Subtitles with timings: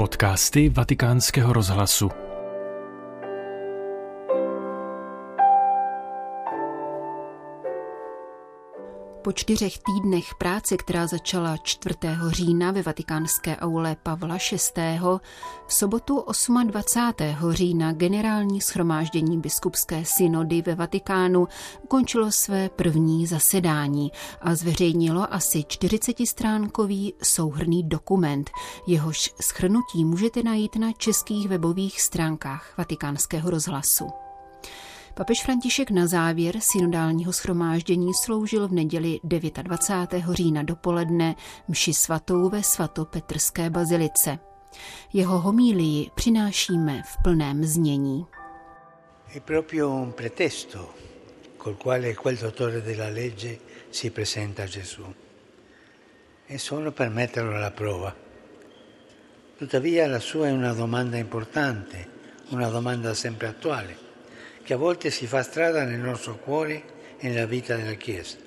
[0.00, 2.29] Podcasty Vatikánského rozhlasu.
[9.30, 11.94] Po čtyřech týdnech práce, která začala 4.
[12.28, 15.00] října ve vatikánské aule Pavla VI.,
[15.66, 16.24] v sobotu
[16.64, 17.52] 28.
[17.52, 21.48] října generální schromáždění biskupské synody ve Vatikánu
[21.82, 28.50] ukončilo své první zasedání a zveřejnilo asi 40-stránkový souhrný dokument.
[28.86, 34.29] Jehož schrnutí můžete najít na českých webových stránkách vatikánského rozhlasu.
[35.20, 40.24] Papež František na závěr synodálního schromáždění sloužil v neděli 29.
[40.30, 41.36] října dopoledne
[41.68, 44.38] mši svatou ve svatopetrské bazilice.
[45.12, 48.26] Jeho homílii přinášíme v plném znění.
[49.36, 50.88] È proprio un pretesto
[51.64, 53.58] col quale quel dottore della legge
[53.90, 55.04] si presenta a Gesù.
[56.48, 58.16] È solo per metterlo alla prova.
[59.58, 62.08] Tuttavia la sua è una domanda importante,
[62.50, 64.08] una domanda sempre attuale
[64.70, 66.82] che a volte si fa strada nel nostro cuore
[67.18, 68.38] e nella vita della Chiesa.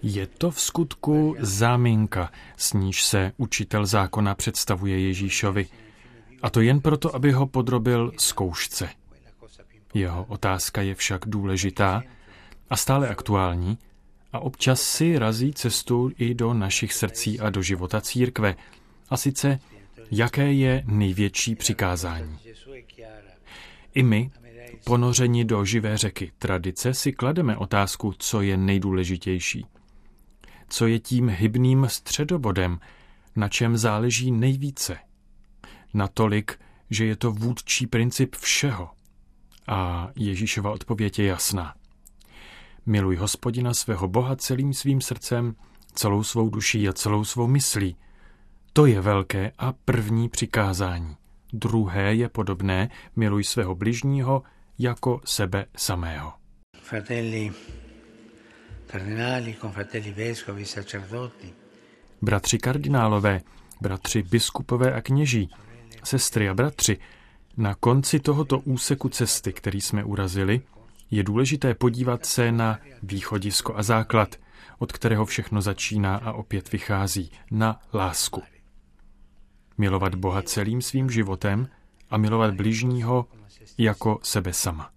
[0.00, 5.66] Je to v skutku záminka, s níž se učitel zákona představuje Ježíšovi.
[6.42, 8.88] A to jen proto, aby ho podrobil zkoušce.
[9.94, 12.02] Jeho otázka je však důležitá
[12.70, 13.78] a stále aktuální
[14.32, 18.56] a občas si razí cestu i do našich srdcí a do života církve.
[19.08, 19.60] A sice,
[20.10, 22.38] jaké je největší přikázání.
[23.94, 24.30] I my,
[24.84, 29.66] Ponoření do živé řeky tradice si klademe otázku, co je nejdůležitější.
[30.68, 32.80] Co je tím hybným středobodem,
[33.36, 34.98] na čem záleží nejvíce.
[35.94, 36.60] Natolik,
[36.90, 38.90] že je to vůdčí princip všeho.
[39.68, 41.74] A Ježíšova odpověď je jasná.
[42.86, 45.54] Miluj hospodina svého Boha celým svým srdcem,
[45.94, 47.96] celou svou duší a celou svou myslí.
[48.72, 51.16] To je velké a první přikázání.
[51.52, 54.42] Druhé je podobné, miluj svého bližního
[54.78, 56.32] jako sebe samého.
[56.82, 57.52] Fratelli
[58.86, 61.54] kardinali, confratelli vescovi, sacerdoti.
[62.22, 63.40] Bratři kardinálové,
[63.80, 65.50] bratři biskupové a kněží,
[66.04, 66.98] sestry a bratři,
[67.56, 70.60] na konci tohoto úseku cesty, který jsme urazili,
[71.10, 74.36] je důležité podívat se na východisko a základ,
[74.78, 78.42] od kterého všechno začíná a opět vychází, na lásku.
[79.78, 81.68] Milovat Boha celým svým životem
[82.10, 83.26] a milovat bližního
[83.78, 84.90] jako sebe sama.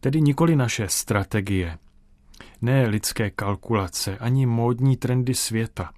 [0.00, 1.78] Tedy nikoli naše strategie,
[2.62, 5.92] ne lidské kalkulace, ani módní trendy světa,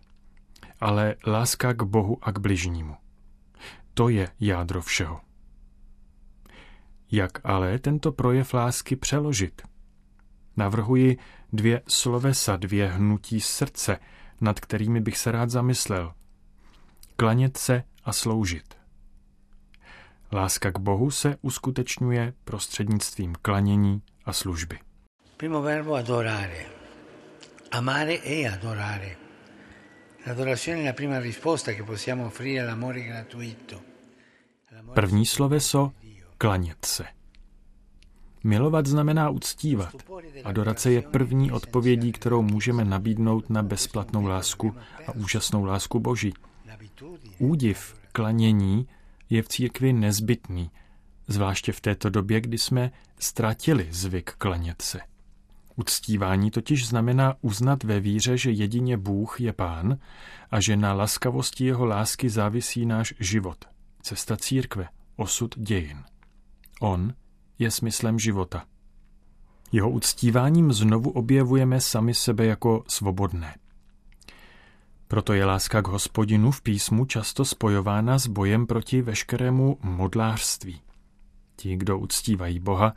[0.80, 2.96] ale láska k Bohu a k bližnímu.
[3.94, 5.20] To je jádro všeho.
[7.12, 9.62] Jak ale tento projev lásky přeložit?
[10.56, 11.18] Navrhuji
[11.52, 13.98] dvě slovesa, dvě hnutí srdce,
[14.40, 16.14] nad kterými bych se rád zamyslel.
[17.16, 18.79] Klanět se a sloužit.
[20.32, 24.78] Láska k Bohu se uskutečňuje prostřednictvím klanění a služby.
[25.36, 26.66] Primo verbo adorare.
[27.70, 29.16] Amare e adorare.
[30.26, 33.80] L'adorazione è la prima risposta che possiamo offrire all'amore gratuito.
[34.94, 35.92] První sloveso
[36.38, 37.04] klanět se.
[38.44, 39.94] Milovat znamená uctívat.
[40.44, 44.74] Adorace je první odpovědí, kterou můžeme nabídnout na bezplatnou lásku
[45.06, 46.34] a úžasnou lásku Boží.
[47.38, 48.88] Údiv, klanění
[49.30, 50.70] je v církvi nezbytný,
[51.28, 55.00] zvláště v této době, kdy jsme ztratili zvyk klanět se.
[55.76, 59.98] Uctívání totiž znamená uznat ve víře, že jedině Bůh je Pán
[60.50, 63.64] a že na laskavosti jeho lásky závisí náš život,
[64.02, 66.04] cesta církve, osud dějin.
[66.80, 67.14] On
[67.58, 68.64] je smyslem života.
[69.72, 73.54] Jeho uctíváním znovu objevujeme sami sebe jako svobodné.
[75.10, 80.80] Proto je láska k hospodinu v písmu často spojována s bojem proti veškerému modlářství.
[81.56, 82.94] Ti, kdo uctívají Boha,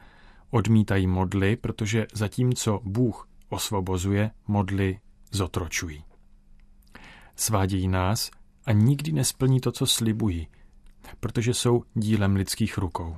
[0.49, 4.99] odmítají modly, protože zatímco Bůh osvobozuje, modly
[5.31, 6.03] zotročují.
[7.35, 8.31] Svádějí nás
[8.65, 10.47] a nikdy nesplní to, co slibují,
[11.19, 13.17] protože jsou dílem lidských rukou.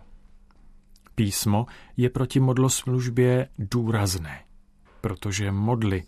[1.15, 1.65] Písmo
[1.97, 4.43] je proti modloslužbě důrazné,
[5.01, 6.03] protože modly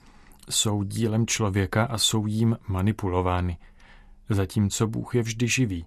[0.50, 3.58] jsou dílem člověka a jsou jím manipulovány,
[4.30, 5.86] zatímco Bůh je vždy živý,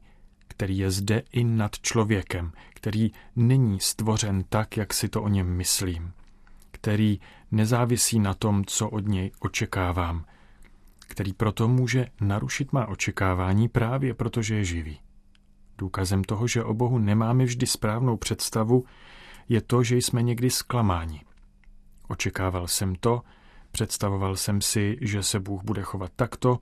[0.48, 5.56] který je zde i nad člověkem, který není stvořen tak, jak si to o něm
[5.56, 6.12] myslím,
[6.70, 7.20] který
[7.50, 10.24] nezávisí na tom, co od něj očekávám,
[10.98, 15.00] který proto může narušit má očekávání právě protože je živý.
[15.78, 18.84] Důkazem toho, že o Bohu nemáme vždy správnou představu,
[19.48, 21.22] je to, že jsme někdy zklamáni.
[22.08, 23.22] Očekával jsem to,
[23.70, 26.58] Představoval jsem si, že se Bůh bude chovat takto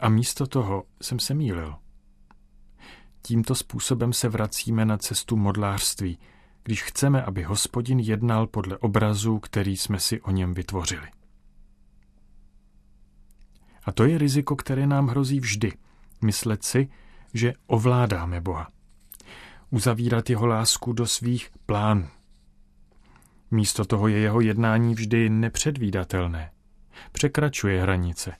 [0.00, 1.74] a místo toho jsem se mýlil.
[3.22, 6.18] Tímto způsobem se vracíme na cestu modlářství,
[6.62, 11.08] když chceme, aby hospodin jednal podle obrazu, který jsme si o něm vytvořili.
[13.84, 15.72] A to je riziko, které nám hrozí vždy.
[16.22, 16.88] Myslet si,
[17.34, 18.68] že ovládáme Boha.
[19.70, 22.08] Uzavírat jeho lásku do svých plánů.
[23.52, 26.50] Místo toho je jeho jednání vždy nepředvídatelné.
[27.12, 28.32] Překračuje hranice.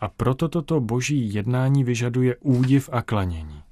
[0.00, 3.62] A proto toto boží jednání vyžaduje údiv a klanění.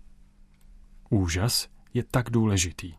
[1.10, 2.94] Úžas je tak důležitý.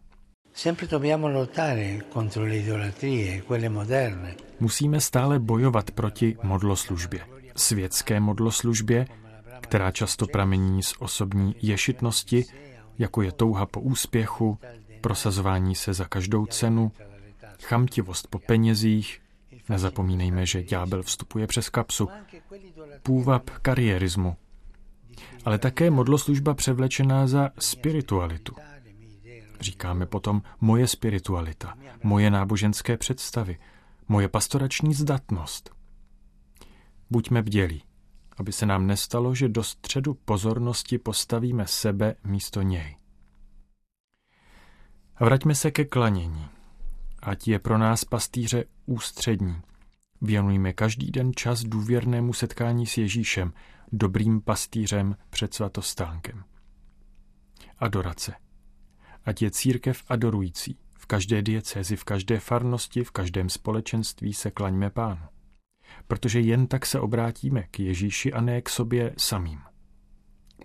[4.60, 7.20] Musíme stále bojovat proti modloslužbě.
[7.56, 9.08] Světské modloslužbě,
[9.62, 12.46] která často pramení z osobní ješitnosti,
[12.98, 14.58] jako je touha po úspěchu,
[15.02, 16.92] prosazování se za každou cenu,
[17.64, 19.22] chamtivost po penězích,
[19.70, 22.10] nezapomínejme, že ďábel vstupuje přes kapsu,
[23.04, 24.38] půvab kariérismu,
[25.46, 28.56] ale také modloslužba převlečená za spiritualitu.
[29.60, 33.58] Říkáme potom moje spiritualita, moje náboženské představy,
[34.08, 35.76] moje pastorační zdatnost.
[37.10, 37.84] Buďme bdělí,
[38.38, 42.96] aby se nám nestalo, že do středu pozornosti postavíme sebe místo něj.
[45.20, 46.57] Vraťme se ke klanění.
[47.28, 49.62] Ať je pro nás pastýře ústřední.
[50.22, 53.54] Věnujme každý den čas důvěrnému setkání s Ježíšem,
[53.92, 56.44] dobrým pastýřem před svatostánkem.
[57.78, 58.34] Adorace.
[59.26, 60.80] Ať je církev adorující.
[60.94, 65.26] V každé diecézi, v každé farnosti, v každém společenství se klaňme pánu.
[66.08, 69.60] Protože jen tak se obrátíme k Ježíši a ne k sobě samým.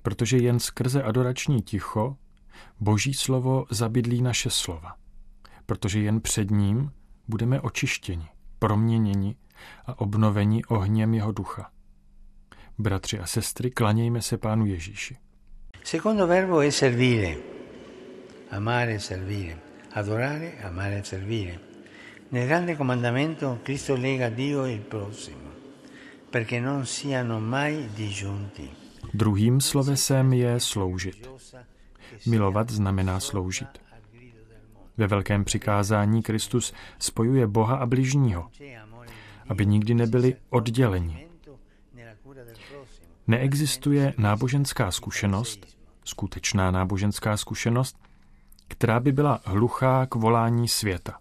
[0.02, 2.16] Protože jen skrze adorační ticho
[2.80, 5.01] Boží slovo zabydlí naše slova.
[5.66, 6.90] Protože jen před ním
[7.28, 8.28] budeme očištěni,
[8.58, 9.36] proměněni
[9.86, 11.70] a obnoveni ohněm jeho ducha.
[12.78, 15.16] Bratři a sestry, klanějme se Pánu Ježíši.
[15.84, 17.36] Secondo verbo è servire.
[18.50, 19.58] Amare e servire.
[19.94, 21.58] Adorare, amare e servire.
[22.32, 25.50] Nel grande comandamento Cristo lega Dio e il prossimo,
[26.30, 28.70] perché non siano mai disgiunti.
[29.14, 31.28] Druhým slovesem je sloužit.
[32.26, 33.68] Milovat znamená sloužit.
[34.96, 38.48] Ve velkém přikázání Kristus spojuje Boha a bližního,
[39.48, 41.28] aby nikdy nebyli odděleni.
[43.26, 45.66] Neexistuje náboženská zkušenost,
[46.04, 47.96] skutečná náboženská zkušenost,
[48.68, 51.18] která by byla hluchá k volání světa.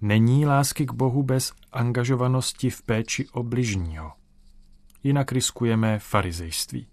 [0.00, 4.12] Není lásky k Bohu bez angažovanosti v péči o bližního.
[5.02, 6.86] Jinak riskujeme farizejství.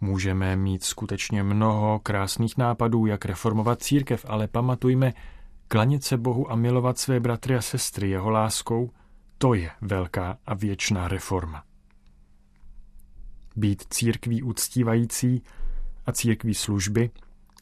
[0.00, 5.12] Můžeme mít skutečně mnoho krásných nápadů, jak reformovat církev, ale pamatujme,
[5.68, 8.90] klanět se Bohu a milovat své bratry a sestry jeho láskou,
[9.38, 11.64] to je velká a věčná reforma
[13.56, 15.42] být církví uctívající
[16.06, 17.10] a církví služby,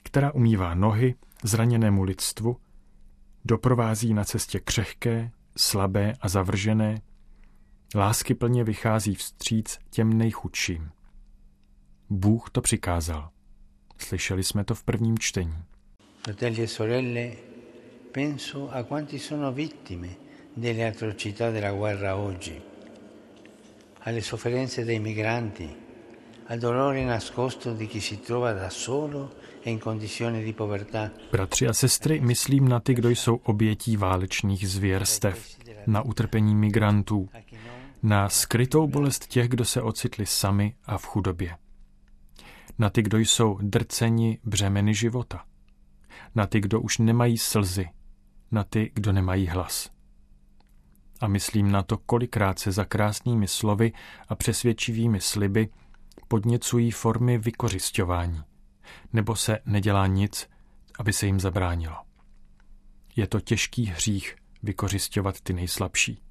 [0.02, 2.56] která umývá nohy zraněnému lidstvu,
[3.44, 7.00] doprovází na cestě křehké, slabé a zavržené,
[7.94, 10.90] lásky plně vychází vstříc těm nejchudším.
[12.10, 13.30] Bůh to přikázal.
[13.98, 15.54] Slyšeli jsme to v prvním čtení.
[16.24, 17.30] Fratelli e sorelle,
[18.12, 20.08] penso a quanti sono vittime
[20.56, 22.62] delle atrocità della guerra oggi,
[24.00, 25.76] alle sofferenze dei migranti,
[26.46, 31.10] al dolore nascosto di chi si trova da solo e in condizioni di povertà.
[31.32, 37.28] Bratři a sestry, myslím na ty, kdo jsou obětí válečných zvěrstev, na utrpení migrantů,
[38.02, 41.56] na skrytou bolest těch, kdo se ocitli sami a v chudobě.
[42.78, 45.44] Na ty, kdo jsou drceni břemeny života.
[46.34, 47.88] Na ty, kdo už nemají slzy.
[48.50, 49.90] Na ty, kdo nemají hlas.
[51.20, 53.92] A myslím na to, kolikrát se za krásnými slovy
[54.28, 55.68] a přesvědčivými sliby
[56.28, 58.42] podněcují formy vykořišťování,
[59.12, 60.48] nebo se nedělá nic,
[60.98, 61.96] aby se jim zabránilo.
[63.16, 66.22] Je to těžký hřích vykořišťovat ty nejslabší.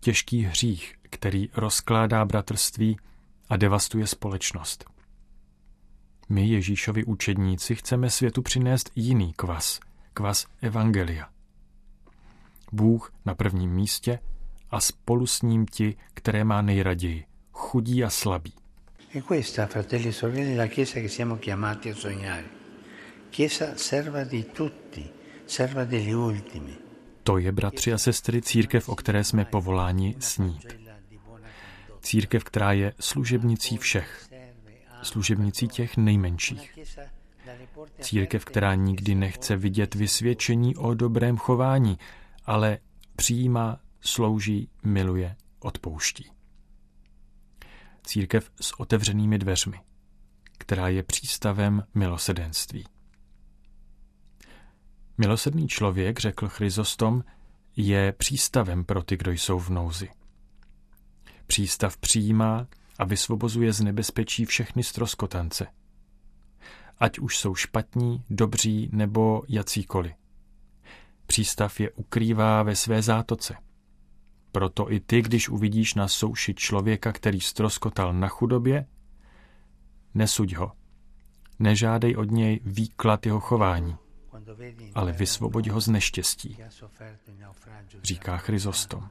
[0.00, 2.96] Těžký hřích, který rozkládá bratrství
[3.48, 4.97] a devastuje společnost.
[6.28, 9.80] My, Ježíšovi učedníci, chceme světu přinést jiný kvas,
[10.14, 11.28] kvas Evangelia.
[12.72, 14.18] Bůh na prvním místě
[14.70, 18.52] a spolu s ním ti, které má nejraději, chudí a slabí.
[19.14, 22.44] E questa, fratelli e sorelle, è la Chiesa che siamo chiamati a sognare.
[23.30, 25.10] Chiesa serva di tutti,
[25.46, 26.76] serva degli ultimi.
[27.22, 30.66] To je, bratři a sestry, církev, o které jsme povoláni snít.
[32.00, 34.28] Církev, která je služebnicí všech,
[35.02, 36.78] služebnicí těch nejmenších.
[38.00, 41.98] Církev, která nikdy nechce vidět vysvědčení o dobrém chování,
[42.44, 42.78] ale
[43.16, 46.30] přijímá, slouží, miluje, odpouští
[48.08, 49.80] církev s otevřenými dveřmi,
[50.58, 52.84] která je přístavem milosedenství.
[55.18, 57.24] Milosedný člověk, řekl Chryzostom,
[57.76, 60.08] je přístavem pro ty, kdo jsou v nouzi.
[61.46, 62.66] Přístav přijímá
[62.98, 65.66] a vysvobozuje z nebezpečí všechny stroskotance.
[66.98, 70.12] Ať už jsou špatní, dobří nebo jacíkoliv.
[71.26, 73.56] Přístav je ukrývá ve své zátoce.
[74.52, 78.86] Proto i ty, když uvidíš na souši člověka, který stroskotal na chudobě,
[80.14, 80.72] nesuď ho.
[81.58, 83.96] Nežádej od něj výklad jeho chování,
[84.94, 86.56] ale vysvoboď ho z neštěstí,
[88.02, 89.08] říká Chryzostom.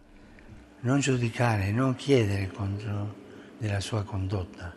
[0.84, 3.12] Non giudicare, non chiedere contro
[3.58, 4.74] della sua condotta,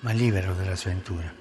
[0.00, 1.32] ma libero della sventura.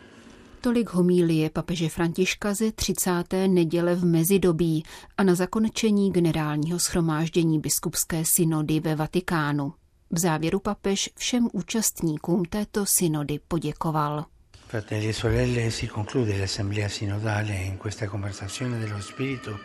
[0.62, 3.48] Tolik homílie papeže Františka ze 30.
[3.48, 4.84] neděle v mezidobí
[5.18, 9.74] a na zakončení generálního schromáždění biskupské synody ve Vatikánu.
[10.12, 14.26] V závěru papež všem účastníkům této synody poděkoval.
[14.68, 19.60] Fratelli e sorelle, si conclude l'assemblea sinodale in questa conversazione dello Spirito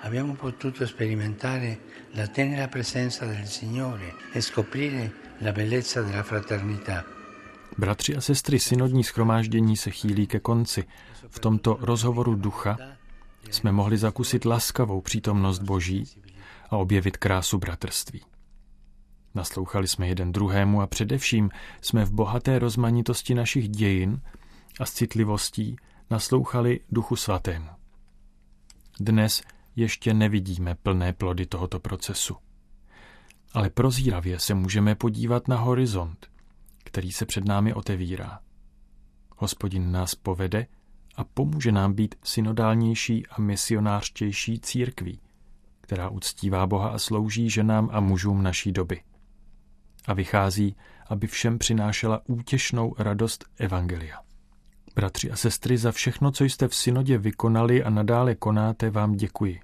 [0.00, 1.78] abbiamo potuto sperimentare
[2.12, 7.04] la tenera presenza del Signore e scoprire la bellezza della fraternità.
[7.78, 10.84] Bratři a sestry, synodní schromáždění se chýlí ke konci.
[11.28, 12.78] V tomto rozhovoru ducha
[13.50, 16.04] jsme mohli zakusit laskavou přítomnost Boží
[16.70, 18.22] a objevit krásu bratrství.
[19.34, 24.20] Naslouchali jsme jeden druhému a především jsme v bohaté rozmanitosti našich dějin
[24.80, 25.76] a s citlivostí
[26.10, 27.68] naslouchali Duchu Svatému.
[29.00, 29.42] Dnes
[29.76, 32.36] ještě nevidíme plné plody tohoto procesu.
[33.52, 36.26] Ale prozíravě se můžeme podívat na horizont,
[36.84, 38.40] který se před námi otevírá.
[39.36, 40.66] Hospodin nás povede
[41.16, 45.20] a pomůže nám být synodálnější a misionářtější církví,
[45.80, 49.02] která uctívá Boha a slouží ženám a mužům naší doby.
[50.06, 50.76] A vychází,
[51.06, 54.20] aby všem přinášela útěšnou radost Evangelia.
[54.94, 59.60] Bratři a sestry, za všechno, co jste v synodě vykonali a nadále konáte, vám děkuji.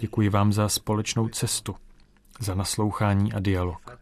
[0.00, 1.76] Děkuji vám za společnou cestu,
[2.40, 3.98] za naslouchání a dialog.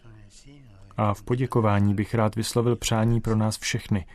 [0.96, 4.06] A v poděkování bych rád vyslovil přání pro nás všechny,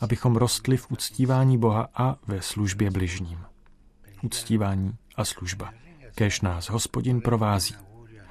[0.00, 3.44] abychom rostli v uctívání Boha a ve službě bližním.
[4.22, 5.72] Uctívání a služba.
[6.14, 7.74] Kéž nás hospodin provází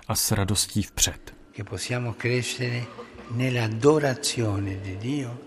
[0.07, 1.35] a s radostí vpřed.
[1.55, 2.83] Che possiamo crescere
[3.31, 5.37] nell'adorazione di Dio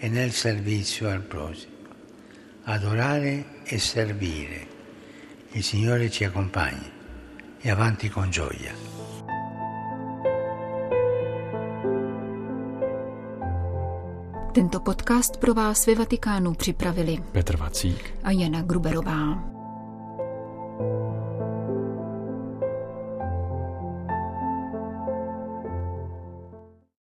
[0.00, 1.72] e nel servizio al prossimo.
[2.64, 4.66] Adorare e servire.
[5.54, 6.95] Il Signore ci accompagni
[7.66, 8.72] e avanti con gioia.
[14.52, 19.55] Tento podcast pro vás ve Vatikánu připravili Petr Vacík a Jana Gruberová.